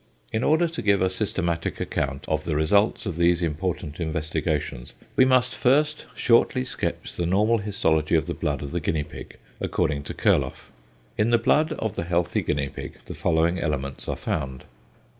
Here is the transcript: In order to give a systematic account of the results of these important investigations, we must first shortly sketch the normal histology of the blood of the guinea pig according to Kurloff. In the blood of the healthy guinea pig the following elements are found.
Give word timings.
In 0.33 0.43
order 0.43 0.67
to 0.67 0.81
give 0.81 0.99
a 0.99 1.11
systematic 1.11 1.79
account 1.79 2.25
of 2.27 2.43
the 2.45 2.55
results 2.55 3.05
of 3.05 3.17
these 3.17 3.43
important 3.43 3.99
investigations, 3.99 4.93
we 5.15 5.25
must 5.25 5.53
first 5.55 6.07
shortly 6.15 6.65
sketch 6.65 7.15
the 7.17 7.27
normal 7.27 7.59
histology 7.59 8.15
of 8.15 8.25
the 8.25 8.33
blood 8.33 8.63
of 8.63 8.71
the 8.71 8.79
guinea 8.79 9.03
pig 9.03 9.37
according 9.59 10.01
to 10.05 10.15
Kurloff. 10.15 10.71
In 11.19 11.29
the 11.29 11.37
blood 11.37 11.73
of 11.73 11.93
the 11.93 12.05
healthy 12.05 12.41
guinea 12.41 12.69
pig 12.69 12.93
the 13.05 13.13
following 13.13 13.59
elements 13.59 14.07
are 14.07 14.15
found. 14.17 14.63